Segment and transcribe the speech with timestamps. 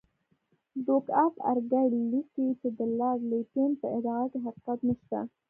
[0.85, 5.19] ډوک آف ارګایل لیکي چې د لارډ لیټن په ادعا کې حقیقت نشته.